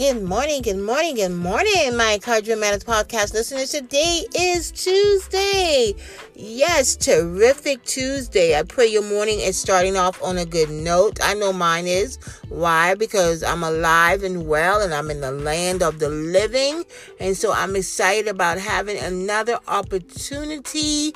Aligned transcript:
Good 0.00 0.22
morning, 0.22 0.62
good 0.62 0.78
morning, 0.78 1.16
good 1.16 1.28
morning, 1.28 1.94
my 1.94 2.14
Encouragement 2.14 2.62
Matters 2.62 2.84
podcast 2.84 3.34
listeners. 3.34 3.70
Today 3.70 4.24
is 4.34 4.70
Tuesday. 4.70 5.94
Yes, 6.34 6.96
terrific 6.96 7.84
Tuesday. 7.84 8.58
I 8.58 8.62
pray 8.62 8.86
your 8.86 9.02
morning 9.02 9.40
is 9.40 9.60
starting 9.60 9.98
off 9.98 10.22
on 10.22 10.38
a 10.38 10.46
good 10.46 10.70
note. 10.70 11.18
I 11.22 11.34
know 11.34 11.52
mine 11.52 11.86
is. 11.86 12.18
Why? 12.48 12.94
Because 12.94 13.42
I'm 13.42 13.62
alive 13.62 14.22
and 14.22 14.48
well 14.48 14.80
and 14.80 14.94
I'm 14.94 15.10
in 15.10 15.20
the 15.20 15.32
land 15.32 15.82
of 15.82 15.98
the 15.98 16.08
living. 16.08 16.84
And 17.20 17.36
so 17.36 17.52
I'm 17.52 17.76
excited 17.76 18.26
about 18.26 18.56
having 18.56 18.96
another 18.96 19.58
opportunity 19.68 21.12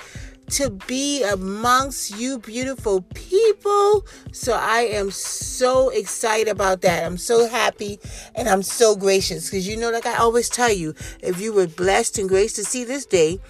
to 0.51 0.71
be 0.71 1.23
amongst 1.23 2.19
you 2.19 2.39
beautiful 2.39 3.03
people. 3.15 4.07
So 4.33 4.53
I 4.53 4.81
am 4.81 5.11
so 5.11 5.89
excited 5.91 6.49
about 6.49 6.83
that. 6.83 7.05
I'm 7.05 7.17
so 7.17 7.49
happy 7.49 7.99
and 8.35 8.49
I'm 8.49 8.63
so 8.63 8.97
gracious 8.97 9.51
because 9.51 9.67
you 9.67 9.77
know, 9.77 9.91
like 9.91 10.07
I 10.07 10.17
always 10.17 10.49
tell 10.49 10.73
you, 10.73 10.95
if 11.21 11.41
you 11.41 11.53
were 11.53 11.67
blessed 11.67 12.19
and 12.19 12.29
graced 12.29 12.57
to 12.57 12.65
see 12.65 12.85
this 12.85 13.07
day, 13.07 13.41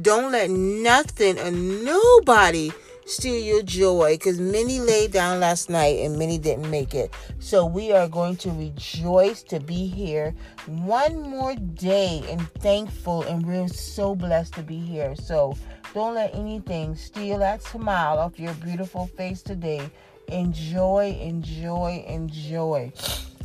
don't 0.00 0.32
let 0.32 0.50
nothing 0.50 1.38
or 1.38 1.50
nobody 1.50 2.72
steal 3.06 3.38
your 3.38 3.62
joy 3.62 4.14
because 4.14 4.40
many 4.40 4.80
laid 4.80 5.12
down 5.12 5.40
last 5.40 5.70
night 5.70 5.98
and 6.00 6.18
many 6.18 6.38
didn't 6.38 6.70
make 6.70 6.94
it. 6.94 7.14
So 7.38 7.66
we 7.66 7.92
are 7.92 8.08
going 8.08 8.36
to 8.38 8.50
rejoice 8.50 9.42
to 9.44 9.60
be 9.60 9.86
here 9.86 10.34
one 10.66 11.20
more 11.22 11.54
day 11.54 12.22
and 12.30 12.40
thankful 12.60 13.22
and 13.22 13.46
we're 13.46 13.68
so 13.68 14.14
blessed 14.14 14.54
to 14.54 14.62
be 14.62 14.78
here. 14.78 15.14
So 15.16 15.56
don't 15.92 16.14
let 16.14 16.34
anything 16.34 16.96
steal 16.96 17.38
that 17.38 17.62
smile 17.62 18.18
off 18.18 18.38
your 18.38 18.54
beautiful 18.54 19.06
face 19.06 19.42
today. 19.42 19.90
Enjoy, 20.28 21.16
enjoy, 21.20 22.04
enjoy. 22.08 22.92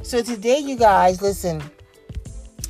So 0.01 0.21
today, 0.21 0.59
you 0.59 0.77
guys, 0.77 1.21
listen. 1.21 1.61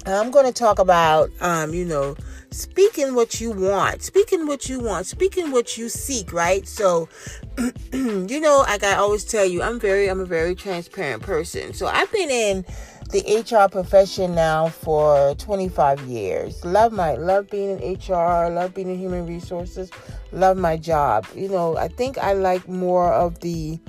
I'm 0.06 0.32
going 0.32 0.46
to 0.46 0.52
talk 0.52 0.80
about, 0.80 1.30
um, 1.42 1.74
you 1.74 1.86
know, 1.86 2.16
speaking 2.52 3.16
what 3.16 3.40
you 3.40 3.52
want, 3.52 4.02
speaking 4.02 4.48
what 4.48 4.70
you 4.70 4.80
want, 4.80 5.06
speaking 5.06 5.52
what 5.52 5.78
you 5.78 5.90
seek, 5.90 6.34
right? 6.34 6.68
So, 6.68 7.10
you 7.94 8.40
know, 8.40 8.60
like 8.60 8.84
I 8.84 8.96
always 8.96 9.24
tell 9.24 9.46
you, 9.46 9.62
I'm 9.62 9.80
very, 9.80 10.10
I'm 10.10 10.20
a 10.20 10.26
very 10.26 10.56
transparent 10.56 11.24
person. 11.24 11.74
So 11.74 11.88
I've 11.88 12.12
been 12.12 12.30
in 12.30 12.66
the 13.12 13.22
HR 13.42 13.70
profession 13.70 14.36
now 14.36 14.70
for 14.70 15.34
25 15.36 16.02
years. 16.02 16.64
Love 16.64 16.92
my 16.92 17.16
love 17.16 17.50
being 17.50 17.80
in 17.80 17.94
HR, 17.94 18.50
love 18.50 18.74
being 18.74 18.90
in 18.90 19.00
human 19.00 19.26
resources, 19.26 19.90
love 20.32 20.58
my 20.58 20.78
job. 20.78 21.26
You 21.36 21.50
know, 21.50 21.76
I 21.78 21.88
think 21.88 22.18
I 22.18 22.34
like 22.34 22.68
more 22.68 23.12
of 23.12 23.40
the 23.40 23.80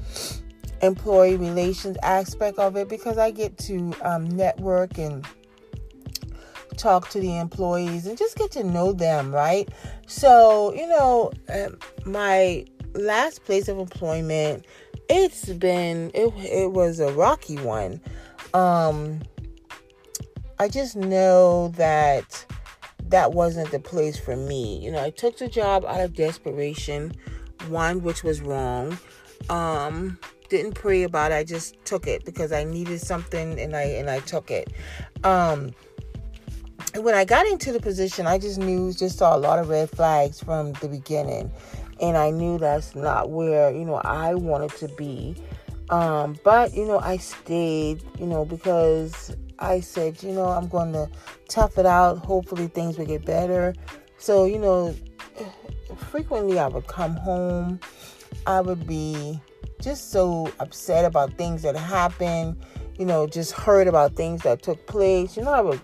employee 0.82 1.36
relations 1.36 1.98
aspect 2.02 2.58
of 2.58 2.76
it 2.76 2.88
because 2.88 3.18
I 3.18 3.30
get 3.30 3.58
to 3.58 3.92
um, 4.02 4.28
network 4.28 4.96
and 4.96 5.26
talk 6.80 7.08
to 7.10 7.20
the 7.20 7.38
employees 7.38 8.06
and 8.06 8.16
just 8.16 8.36
get 8.36 8.50
to 8.52 8.64
know 8.64 8.92
them, 8.92 9.32
right? 9.32 9.68
So, 10.06 10.72
you 10.74 10.86
know, 10.86 11.30
um, 11.52 11.78
my 12.04 12.64
last 12.94 13.44
place 13.44 13.68
of 13.68 13.78
employment, 13.78 14.66
it's 15.08 15.50
been 15.50 16.10
it, 16.14 16.32
it 16.36 16.72
was 16.72 17.00
a 17.00 17.12
rocky 17.12 17.56
one 17.58 18.00
um 18.54 19.20
I 20.58 20.68
just 20.68 20.94
know 20.94 21.68
that 21.76 22.46
that 23.06 23.32
wasn't 23.32 23.70
the 23.70 23.80
place 23.80 24.18
for 24.18 24.36
me. 24.36 24.78
You 24.78 24.92
know, 24.92 25.02
I 25.02 25.10
took 25.10 25.38
the 25.38 25.48
job 25.48 25.86
out 25.86 26.00
of 26.00 26.14
desperation, 26.14 27.12
one 27.68 28.02
which 28.02 28.22
was 28.22 28.40
wrong. 28.40 28.98
Um 29.48 30.18
didn't 30.48 30.74
pray 30.74 31.04
about 31.04 31.30
it. 31.30 31.36
I 31.36 31.44
just 31.44 31.76
took 31.84 32.06
it 32.06 32.24
because 32.24 32.52
I 32.52 32.64
needed 32.64 33.00
something 33.00 33.58
and 33.58 33.74
I 33.74 33.82
and 33.82 34.10
I 34.10 34.20
took 34.20 34.50
it. 34.50 34.72
Um 35.24 35.72
when 36.96 37.14
I 37.14 37.24
got 37.24 37.46
into 37.46 37.72
the 37.72 37.80
position, 37.80 38.26
I 38.26 38.38
just 38.38 38.58
knew 38.58 38.92
just 38.92 39.18
saw 39.18 39.36
a 39.36 39.38
lot 39.38 39.58
of 39.58 39.68
red 39.68 39.90
flags 39.90 40.40
from 40.42 40.72
the 40.74 40.88
beginning. 40.88 41.50
And 42.00 42.16
I 42.16 42.30
knew 42.30 42.58
that's 42.58 42.94
not 42.94 43.30
where, 43.30 43.70
you 43.70 43.84
know, 43.84 44.00
I 44.04 44.34
wanted 44.34 44.70
to 44.78 44.88
be. 44.88 45.36
Um, 45.90 46.38
but 46.44 46.72
you 46.74 46.86
know, 46.86 47.00
I 47.00 47.16
stayed, 47.16 48.02
you 48.18 48.26
know, 48.26 48.44
because 48.44 49.36
I 49.58 49.80
said, 49.80 50.22
you 50.22 50.32
know, 50.32 50.46
I'm 50.46 50.68
going 50.68 50.92
to 50.92 51.10
tough 51.48 51.78
it 51.78 51.86
out. 51.86 52.18
Hopefully, 52.18 52.68
things 52.68 52.96
will 52.96 53.06
get 53.06 53.26
better. 53.26 53.74
So, 54.16 54.44
you 54.44 54.58
know, 54.58 54.94
frequently 55.96 56.58
I 56.58 56.68
would 56.68 56.86
come 56.86 57.16
home. 57.16 57.80
I 58.46 58.60
would 58.60 58.86
be 58.86 59.40
just 59.80 60.12
so 60.12 60.50
upset 60.60 61.04
about 61.04 61.36
things 61.36 61.62
that 61.62 61.76
happened. 61.76 62.56
You 62.98 63.06
know, 63.06 63.26
just 63.26 63.52
heard 63.52 63.88
about 63.88 64.14
things 64.14 64.42
that 64.42 64.62
took 64.62 64.86
place. 64.86 65.36
You 65.36 65.42
know, 65.42 65.52
I 65.52 65.60
would, 65.60 65.80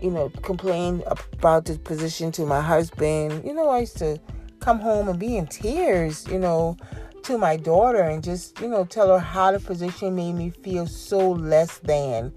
you 0.00 0.10
know, 0.10 0.28
complain 0.42 1.02
about 1.06 1.64
this 1.64 1.78
position 1.78 2.32
to 2.32 2.46
my 2.46 2.60
husband. 2.60 3.44
You 3.44 3.54
know, 3.54 3.68
I 3.68 3.80
used 3.80 3.98
to 3.98 4.20
come 4.60 4.80
home 4.80 5.08
and 5.08 5.18
be 5.18 5.36
in 5.36 5.46
tears. 5.46 6.26
You 6.28 6.38
know 6.38 6.76
to 7.24 7.38
my 7.38 7.56
daughter 7.56 8.02
and 8.02 8.22
just, 8.22 8.60
you 8.60 8.68
know, 8.68 8.84
tell 8.84 9.08
her 9.08 9.18
how 9.18 9.50
the 9.50 9.58
position 9.58 10.14
made 10.14 10.34
me 10.34 10.50
feel 10.50 10.86
so 10.86 11.30
less 11.30 11.78
than. 11.78 12.32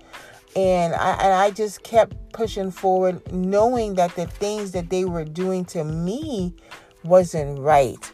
And 0.55 0.95
I, 0.95 1.11
and 1.21 1.33
I 1.33 1.51
just 1.51 1.83
kept 1.83 2.15
pushing 2.31 2.71
forward, 2.71 3.21
knowing 3.31 3.95
that 3.95 4.15
the 4.15 4.25
things 4.25 4.71
that 4.71 4.89
they 4.89 5.05
were 5.05 5.25
doing 5.25 5.65
to 5.65 5.83
me 5.83 6.55
wasn't 7.03 7.59
right. 7.59 8.11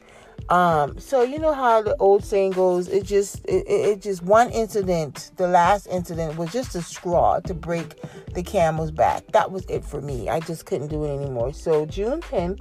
Um, 0.49 0.99
so 0.99 1.23
you 1.23 1.39
know 1.39 1.53
how 1.53 1.81
the 1.81 1.95
old 1.97 2.23
saying 2.23 2.51
goes, 2.51 2.87
it 2.87 3.05
just 3.05 3.43
it, 3.45 3.65
it 3.67 4.01
just 4.01 4.23
one 4.23 4.49
incident, 4.49 5.31
the 5.37 5.47
last 5.47 5.87
incident 5.87 6.37
was 6.37 6.51
just 6.51 6.75
a 6.75 6.81
straw 6.81 7.39
to 7.41 7.53
break 7.53 7.95
the 8.33 8.43
camel's 8.43 8.91
back. 8.91 9.25
That 9.31 9.51
was 9.51 9.65
it 9.69 9.85
for 9.85 10.01
me. 10.01 10.29
I 10.29 10.39
just 10.41 10.65
couldn't 10.65 10.87
do 10.87 11.05
it 11.05 11.15
anymore. 11.15 11.53
So 11.53 11.85
June 11.85 12.21
10th, 12.21 12.59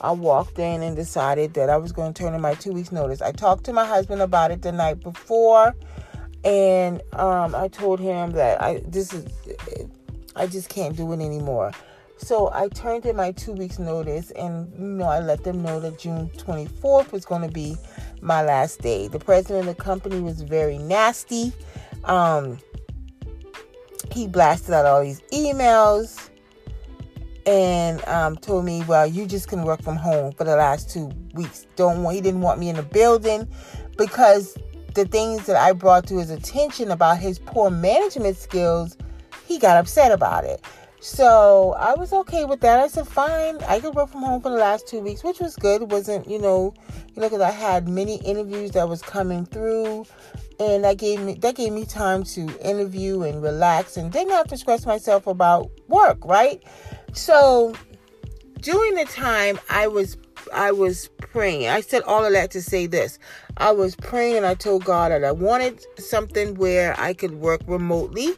I 0.00 0.12
walked 0.12 0.58
in 0.58 0.82
and 0.82 0.96
decided 0.96 1.54
that 1.54 1.68
I 1.68 1.76
was 1.76 1.92
going 1.92 2.14
to 2.14 2.22
turn 2.22 2.34
in 2.34 2.40
my 2.40 2.54
two 2.54 2.72
weeks 2.72 2.92
notice. 2.92 3.20
I 3.20 3.32
talked 3.32 3.64
to 3.64 3.72
my 3.72 3.84
husband 3.84 4.22
about 4.22 4.50
it 4.50 4.62
the 4.62 4.72
night 4.72 5.00
before, 5.00 5.74
and 6.44 7.02
um, 7.12 7.54
I 7.54 7.68
told 7.68 8.00
him 8.00 8.30
that 8.32 8.62
I 8.62 8.82
this 8.86 9.12
is 9.12 9.26
I 10.34 10.46
just 10.46 10.68
can't 10.68 10.96
do 10.96 11.12
it 11.12 11.20
anymore. 11.20 11.72
So 12.18 12.50
I 12.52 12.68
turned 12.68 13.06
in 13.06 13.16
my 13.16 13.32
two 13.32 13.52
weeks 13.52 13.78
notice, 13.78 14.32
and 14.32 14.72
you 14.78 14.86
know 14.86 15.06
I 15.06 15.20
let 15.20 15.44
them 15.44 15.62
know 15.62 15.80
that 15.80 15.98
June 15.98 16.28
24th 16.36 17.12
was 17.12 17.24
going 17.24 17.42
to 17.42 17.48
be 17.48 17.76
my 18.20 18.42
last 18.42 18.80
day. 18.80 19.08
The 19.08 19.20
president 19.20 19.68
of 19.68 19.76
the 19.76 19.82
company 19.82 20.20
was 20.20 20.42
very 20.42 20.78
nasty. 20.78 21.52
Um, 22.04 22.58
he 24.12 24.26
blasted 24.26 24.74
out 24.74 24.84
all 24.84 25.02
these 25.02 25.20
emails 25.32 26.28
and 27.46 28.04
um, 28.08 28.36
told 28.36 28.64
me, 28.64 28.82
"Well, 28.86 29.06
you 29.06 29.24
just 29.26 29.48
can 29.48 29.62
work 29.62 29.82
from 29.82 29.96
home 29.96 30.32
for 30.32 30.44
the 30.44 30.56
last 30.56 30.90
two 30.90 31.10
weeks. 31.34 31.66
Don't 31.76 32.02
want." 32.02 32.16
He 32.16 32.20
didn't 32.20 32.40
want 32.40 32.58
me 32.58 32.68
in 32.68 32.76
the 32.76 32.82
building 32.82 33.48
because 33.96 34.56
the 34.94 35.04
things 35.04 35.46
that 35.46 35.56
I 35.56 35.72
brought 35.72 36.06
to 36.08 36.18
his 36.18 36.30
attention 36.30 36.90
about 36.90 37.18
his 37.18 37.38
poor 37.38 37.70
management 37.70 38.36
skills, 38.36 38.96
he 39.46 39.58
got 39.58 39.76
upset 39.76 40.10
about 40.10 40.44
it. 40.44 40.64
So 41.00 41.74
I 41.78 41.94
was 41.94 42.12
okay 42.12 42.44
with 42.44 42.60
that. 42.60 42.80
I 42.80 42.88
said, 42.88 43.06
"Fine, 43.06 43.58
I 43.68 43.78
could 43.78 43.94
work 43.94 44.10
from 44.10 44.22
home 44.22 44.42
for 44.42 44.50
the 44.50 44.56
last 44.56 44.88
two 44.88 45.00
weeks," 45.00 45.22
which 45.22 45.38
was 45.38 45.54
good. 45.54 45.82
It 45.82 45.88
wasn't, 45.88 46.28
you 46.28 46.38
know, 46.40 46.74
you 47.14 47.22
know, 47.22 47.28
because 47.28 47.40
I 47.40 47.50
had 47.50 47.88
many 47.88 48.16
interviews 48.16 48.72
that 48.72 48.88
was 48.88 49.00
coming 49.00 49.46
through, 49.46 50.06
and 50.58 50.84
that 50.84 50.98
gave 50.98 51.20
me 51.20 51.34
that 51.34 51.54
gave 51.54 51.72
me 51.72 51.84
time 51.84 52.24
to 52.24 52.48
interview 52.60 53.22
and 53.22 53.42
relax, 53.42 53.96
and 53.96 54.10
didn't 54.10 54.32
have 54.32 54.48
to 54.48 54.56
stress 54.56 54.86
myself 54.86 55.26
about 55.28 55.70
work, 55.86 56.18
right? 56.24 56.62
So 57.12 57.74
during 58.60 58.94
the 58.94 59.04
time 59.04 59.60
I 59.70 59.86
was 59.86 60.16
I 60.52 60.72
was 60.72 61.08
praying. 61.18 61.68
I 61.68 61.80
said 61.80 62.02
all 62.02 62.24
of 62.24 62.32
that 62.32 62.50
to 62.52 62.62
say 62.62 62.86
this. 62.86 63.18
I 63.56 63.72
was 63.72 63.94
praying 63.94 64.38
and 64.38 64.46
I 64.46 64.54
told 64.54 64.84
God 64.84 65.12
that 65.12 65.24
I 65.24 65.32
wanted 65.32 65.84
something 65.98 66.54
where 66.54 66.98
I 66.98 67.12
could 67.12 67.34
work 67.34 67.60
remotely. 67.66 68.34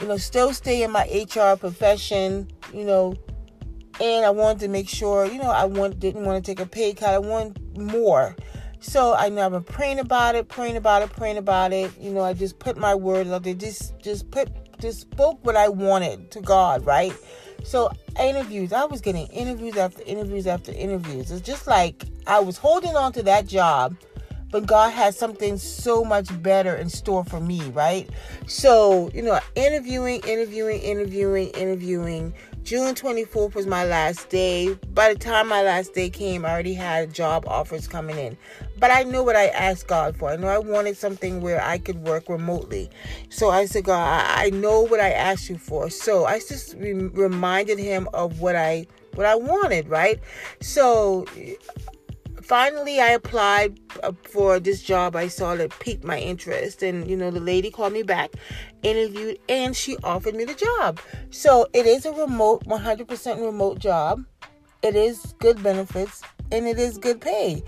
You 0.00 0.08
know, 0.08 0.16
still 0.16 0.52
stay 0.52 0.82
in 0.82 0.90
my 0.90 1.04
HR 1.12 1.56
profession, 1.56 2.48
you 2.72 2.84
know, 2.84 3.14
and 4.00 4.24
I 4.24 4.30
wanted 4.30 4.60
to 4.60 4.68
make 4.68 4.88
sure, 4.88 5.26
you 5.26 5.38
know, 5.38 5.50
I 5.50 5.64
want 5.64 6.00
didn't 6.00 6.24
want 6.24 6.42
to 6.42 6.50
take 6.50 6.60
a 6.60 6.68
pay 6.68 6.94
cut. 6.94 7.10
I 7.10 7.18
want 7.18 7.78
more. 7.78 8.34
So 8.80 9.14
I 9.14 9.28
know 9.28 9.44
I've 9.44 9.52
been 9.52 9.62
praying 9.62 9.98
about 9.98 10.34
it, 10.34 10.48
praying 10.48 10.76
about 10.76 11.02
it, 11.02 11.10
praying 11.12 11.36
about 11.36 11.72
it. 11.72 11.90
You 11.98 12.10
know, 12.10 12.22
I 12.22 12.32
just 12.32 12.58
put 12.58 12.78
my 12.78 12.94
word 12.94 13.26
out 13.28 13.42
there, 13.42 13.52
just 13.52 13.98
just 14.00 14.30
put 14.30 14.48
just 14.80 15.00
spoke 15.02 15.44
what 15.44 15.54
I 15.54 15.68
wanted 15.68 16.30
to 16.30 16.40
God, 16.40 16.86
right? 16.86 17.14
So 17.62 17.90
interviews, 18.18 18.72
I 18.72 18.86
was 18.86 19.02
getting 19.02 19.26
interviews 19.26 19.76
after 19.76 20.02
interviews 20.04 20.46
after 20.46 20.72
interviews. 20.72 21.30
It's 21.30 21.46
just 21.46 21.66
like 21.66 22.04
I 22.26 22.40
was 22.40 22.56
holding 22.56 22.96
on 22.96 23.12
to 23.12 23.22
that 23.24 23.46
job, 23.46 23.96
but 24.50 24.66
God 24.66 24.90
had 24.90 25.14
something 25.14 25.58
so 25.58 26.04
much 26.04 26.28
better 26.42 26.74
in 26.76 26.88
store 26.88 27.24
for 27.24 27.40
me, 27.40 27.70
right? 27.70 28.08
So, 28.46 29.10
you 29.14 29.22
know, 29.22 29.38
interviewing, 29.54 30.20
interviewing, 30.26 30.80
interviewing, 30.80 31.48
interviewing. 31.50 32.34
June 32.62 32.94
24th 32.94 33.54
was 33.54 33.66
my 33.66 33.84
last 33.84 34.28
day. 34.28 34.74
By 34.92 35.12
the 35.12 35.18
time 35.18 35.48
my 35.48 35.62
last 35.62 35.94
day 35.94 36.10
came, 36.10 36.44
I 36.44 36.50
already 36.50 36.74
had 36.74 37.12
job 37.14 37.44
offers 37.46 37.88
coming 37.88 38.18
in. 38.18 38.36
but 38.80 38.90
I 38.90 39.02
knew 39.02 39.22
what 39.22 39.36
I 39.36 39.48
asked 39.48 39.86
God 39.86 40.16
for. 40.16 40.30
I 40.30 40.36
know 40.36 40.48
I 40.48 40.58
wanted 40.58 40.96
something 40.96 41.42
where 41.42 41.62
I 41.62 41.78
could 41.78 42.02
work 42.02 42.28
remotely. 42.28 42.90
So 43.28 43.50
I 43.50 43.66
said, 43.66 43.84
God, 43.84 43.98
I, 43.98 44.46
I 44.46 44.50
know 44.50 44.80
what 44.80 45.00
I 45.00 45.10
asked 45.10 45.50
you 45.50 45.58
for. 45.58 45.90
So 45.90 46.24
I 46.24 46.38
just 46.38 46.74
re- 46.76 46.94
reminded 46.94 47.78
him 47.78 48.08
of 48.14 48.40
what 48.40 48.56
I 48.56 48.86
what 49.14 49.26
I 49.26 49.34
wanted, 49.34 49.88
right? 49.88 50.18
So 50.60 51.26
finally, 52.50 52.98
I 52.98 53.10
applied 53.10 53.78
uh, 54.02 54.10
for 54.24 54.58
this 54.58 54.82
job 54.82 55.14
I 55.14 55.28
saw 55.28 55.54
that 55.54 55.70
piqued 55.78 56.02
my 56.02 56.18
interest. 56.18 56.82
And, 56.82 57.08
you 57.08 57.16
know, 57.16 57.30
the 57.30 57.38
lady 57.38 57.70
called 57.70 57.92
me 57.92 58.02
back, 58.02 58.32
interviewed, 58.82 59.38
and 59.48 59.76
she 59.76 59.96
offered 59.98 60.34
me 60.34 60.44
the 60.44 60.54
job. 60.54 60.98
So 61.30 61.68
it 61.72 61.86
is 61.86 62.06
a 62.06 62.12
remote, 62.12 62.64
100% 62.64 63.40
remote 63.40 63.78
job. 63.78 64.24
It 64.82 64.96
is 64.96 65.36
good 65.38 65.62
benefits 65.62 66.22
and 66.50 66.66
it 66.66 66.80
is 66.80 66.98
good 66.98 67.20
pay. 67.20 67.62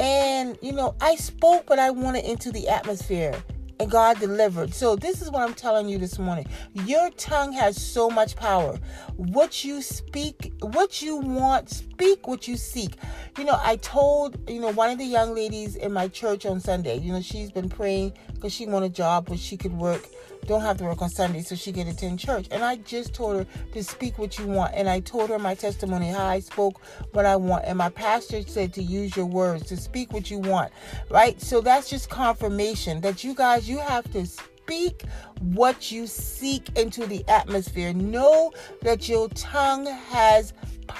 And, 0.00 0.58
you 0.60 0.72
know, 0.72 0.96
I 1.00 1.14
spoke 1.14 1.70
what 1.70 1.78
I 1.78 1.90
wanted 1.90 2.24
into 2.24 2.50
the 2.50 2.68
atmosphere 2.68 3.40
and 3.78 3.90
God 3.90 4.18
delivered. 4.18 4.74
So, 4.74 4.96
this 4.96 5.22
is 5.22 5.30
what 5.30 5.42
I'm 5.42 5.54
telling 5.54 5.88
you 5.88 5.98
this 5.98 6.18
morning. 6.18 6.46
Your 6.72 7.10
tongue 7.10 7.52
has 7.52 7.80
so 7.80 8.08
much 8.08 8.36
power. 8.36 8.78
What 9.16 9.64
you 9.64 9.82
speak, 9.82 10.52
what 10.60 11.02
you 11.02 11.16
want, 11.16 11.82
speak 11.94 12.26
what 12.26 12.48
you 12.48 12.56
seek. 12.56 12.96
You 13.38 13.44
know, 13.44 13.58
I 13.62 13.76
told, 13.76 14.50
you 14.50 14.60
know, 14.60 14.72
one 14.72 14.90
of 14.90 14.98
the 14.98 15.04
young 15.04 15.32
ladies 15.32 15.76
in 15.76 15.92
my 15.92 16.08
church 16.08 16.44
on 16.44 16.60
Sunday, 16.60 16.98
you 16.98 17.12
know, 17.12 17.20
she's 17.20 17.52
been 17.52 17.68
praying 17.68 18.14
because 18.34 18.52
she 18.52 18.66
want 18.66 18.84
a 18.84 18.88
job 18.88 19.28
where 19.28 19.38
she 19.38 19.56
could 19.56 19.72
work 19.72 20.08
don't 20.46 20.60
have 20.60 20.76
to 20.76 20.84
work 20.84 21.00
on 21.00 21.08
Sunday 21.08 21.40
so 21.40 21.54
she 21.54 21.72
could 21.72 21.86
attend 21.86 22.18
church. 22.18 22.48
And 22.50 22.62
I 22.62 22.76
just 22.76 23.14
told 23.14 23.36
her 23.36 23.46
to 23.72 23.82
speak 23.82 24.18
what 24.18 24.38
you 24.38 24.46
want. 24.46 24.74
And 24.74 24.90
I 24.90 25.00
told 25.00 25.30
her 25.30 25.38
my 25.38 25.54
testimony, 25.54 26.10
how 26.10 26.26
I 26.26 26.40
spoke 26.40 26.82
what 27.12 27.24
I 27.24 27.36
want. 27.36 27.64
And 27.64 27.78
my 27.78 27.88
pastor 27.88 28.42
said 28.42 28.74
to 28.74 28.82
use 28.82 29.16
your 29.16 29.24
words, 29.24 29.66
to 29.68 29.76
speak 29.78 30.12
what 30.12 30.30
you 30.30 30.38
want. 30.38 30.70
Right? 31.08 31.40
So 31.40 31.62
that's 31.62 31.88
just 31.88 32.10
confirmation 32.10 33.00
that 33.00 33.24
you 33.24 33.34
guys, 33.34 33.66
you 33.68 33.78
have 33.78 34.10
to 34.12 34.26
speak 34.26 35.04
what 35.40 35.90
you 35.92 36.06
seek 36.06 36.76
into 36.78 37.06
the 37.06 37.26
atmosphere. 37.28 37.92
Know 37.92 38.52
that 38.82 39.08
your 39.08 39.28
tongue 39.30 39.86
has 39.86 40.52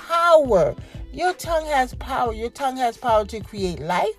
power. 0.08 0.74
Your 1.12 1.32
tongue 1.34 1.66
has 1.66 1.94
power. 1.94 2.32
Your 2.32 2.50
tongue 2.50 2.76
has 2.76 2.96
power 2.96 3.24
to 3.26 3.40
create 3.40 3.80
life 3.80 4.14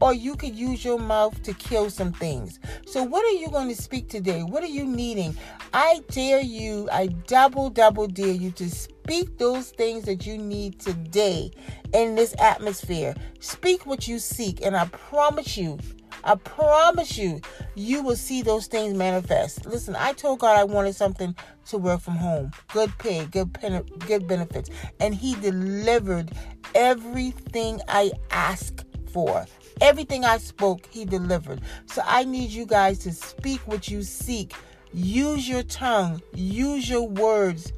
or 0.00 0.12
you 0.12 0.36
could 0.36 0.54
use 0.54 0.84
your 0.84 0.98
mouth 0.98 1.42
to 1.42 1.54
kill 1.54 1.90
some 1.90 2.12
things. 2.12 2.60
So, 2.86 3.02
what 3.02 3.24
are 3.24 3.38
you 3.38 3.48
going 3.50 3.68
to 3.68 3.82
speak 3.82 4.08
today? 4.08 4.42
What 4.42 4.62
are 4.62 4.68
you 4.68 4.84
needing? 4.84 5.36
I 5.72 6.02
dare 6.10 6.40
you, 6.40 6.88
I 6.92 7.06
double, 7.06 7.70
double 7.70 8.06
dare 8.06 8.32
you 8.32 8.50
to 8.52 8.70
speak 8.70 9.38
those 9.38 9.70
things 9.70 10.04
that 10.04 10.26
you 10.26 10.38
need 10.38 10.80
today 10.80 11.50
in 11.92 12.14
this 12.14 12.34
atmosphere. 12.38 13.14
Speak 13.40 13.86
what 13.86 14.06
you 14.06 14.18
seek, 14.18 14.64
and 14.64 14.76
I 14.76 14.86
promise 14.86 15.56
you, 15.56 15.78
I 16.26 16.34
promise 16.34 17.16
you, 17.16 17.40
you 17.76 18.02
will 18.02 18.16
see 18.16 18.42
those 18.42 18.66
things 18.66 18.94
manifest. 18.94 19.64
Listen, 19.64 19.94
I 19.94 20.12
told 20.12 20.40
God 20.40 20.58
I 20.58 20.64
wanted 20.64 20.96
something 20.96 21.36
to 21.68 21.78
work 21.78 22.00
from 22.00 22.16
home, 22.16 22.50
good 22.72 22.92
pay, 22.98 23.26
good 23.26 23.54
pen, 23.54 23.82
good 24.06 24.26
benefits, 24.26 24.68
and 24.98 25.14
He 25.14 25.36
delivered 25.36 26.32
everything 26.74 27.80
I 27.88 28.10
asked 28.32 28.84
for. 29.12 29.46
Everything 29.80 30.24
I 30.24 30.38
spoke, 30.38 30.86
he 30.90 31.04
delivered. 31.04 31.60
So 31.86 32.02
I 32.04 32.24
need 32.24 32.50
you 32.50 32.66
guys 32.66 32.98
to 33.00 33.12
speak 33.12 33.60
what 33.66 33.88
you 33.88 34.02
seek. 34.02 34.52
Use 34.92 35.48
your 35.48 35.62
tongue, 35.62 36.20
use 36.34 36.88
your 36.90 37.08
words. 37.08 37.72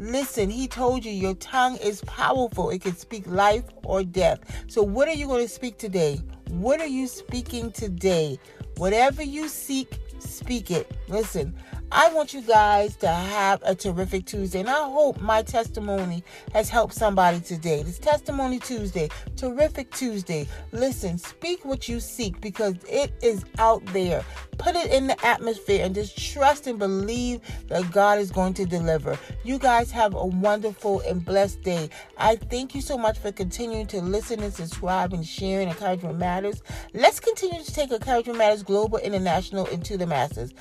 Listen, 0.00 0.48
he 0.48 0.66
told 0.66 1.04
you 1.04 1.12
your 1.12 1.34
tongue 1.34 1.76
is 1.76 2.00
powerful. 2.06 2.70
It 2.70 2.80
can 2.80 2.96
speak 2.96 3.26
life 3.26 3.64
or 3.84 4.02
death. 4.02 4.38
So, 4.66 4.82
what 4.82 5.08
are 5.08 5.12
you 5.12 5.26
going 5.26 5.46
to 5.46 5.52
speak 5.52 5.76
today? 5.76 6.22
What 6.48 6.80
are 6.80 6.86
you 6.86 7.06
speaking 7.06 7.70
today? 7.70 8.38
Whatever 8.78 9.22
you 9.22 9.46
seek, 9.46 10.00
speak 10.18 10.70
it. 10.70 10.90
Listen, 11.08 11.54
I 11.92 12.12
want 12.12 12.32
you 12.32 12.40
guys 12.42 12.94
to 12.96 13.08
have 13.08 13.60
a 13.64 13.74
terrific 13.74 14.24
Tuesday. 14.24 14.60
And 14.60 14.70
I 14.70 14.84
hope 14.84 15.20
my 15.20 15.42
testimony 15.42 16.22
has 16.52 16.68
helped 16.68 16.94
somebody 16.94 17.40
today. 17.40 17.82
This 17.82 17.98
Testimony 17.98 18.60
Tuesday, 18.60 19.08
terrific 19.36 19.90
Tuesday. 19.90 20.46
Listen, 20.70 21.18
speak 21.18 21.64
what 21.64 21.88
you 21.88 21.98
seek 21.98 22.40
because 22.40 22.76
it 22.88 23.12
is 23.22 23.44
out 23.58 23.84
there. 23.86 24.24
Put 24.56 24.76
it 24.76 24.92
in 24.92 25.06
the 25.08 25.26
atmosphere 25.26 25.84
and 25.84 25.94
just 25.94 26.16
trust 26.32 26.66
and 26.66 26.78
believe 26.78 27.40
that 27.68 27.90
God 27.90 28.18
is 28.18 28.30
going 28.30 28.54
to 28.54 28.66
deliver. 28.66 29.18
You 29.42 29.58
guys 29.58 29.90
have 29.90 30.14
a 30.14 30.26
wonderful 30.26 31.00
and 31.00 31.24
blessed 31.24 31.62
day. 31.62 31.88
I 32.18 32.36
thank 32.36 32.74
you 32.74 32.82
so 32.82 32.98
much 32.98 33.18
for 33.18 33.32
continuing 33.32 33.86
to 33.86 34.00
listen 34.02 34.40
and 34.40 34.52
subscribe 34.52 35.12
and 35.14 35.26
sharing 35.26 35.68
Encouragement 35.68 36.18
Matters. 36.18 36.62
Let's 36.92 37.18
continue 37.18 37.64
to 37.64 37.74
take 37.74 37.90
Encouragement 37.90 38.38
Matters 38.38 38.62
global, 38.62 38.98
international, 38.98 39.66
into 39.66 39.96
the 39.96 40.06
masses. 40.06 40.52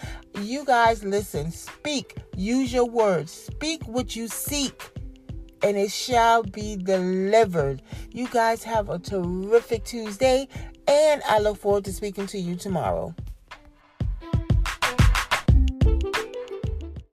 You 0.41 0.63
guys 0.63 1.03
listen 1.03 1.18
Listen, 1.19 1.51
speak, 1.51 2.15
use 2.37 2.71
your 2.71 2.85
words, 2.85 3.29
speak 3.29 3.85
what 3.85 4.15
you 4.15 4.29
seek, 4.29 4.89
and 5.61 5.75
it 5.75 5.91
shall 5.91 6.43
be 6.43 6.77
delivered. 6.77 7.81
You 8.13 8.29
guys 8.29 8.63
have 8.63 8.89
a 8.89 8.99
terrific 8.99 9.83
Tuesday, 9.83 10.47
and 10.87 11.21
I 11.27 11.39
look 11.39 11.57
forward 11.57 11.83
to 11.85 11.91
speaking 11.91 12.25
to 12.27 12.39
you 12.39 12.55
tomorrow. 12.55 13.13